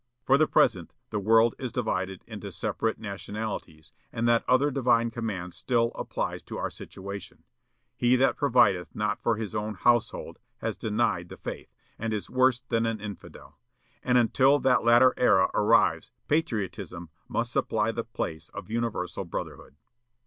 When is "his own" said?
9.35-9.75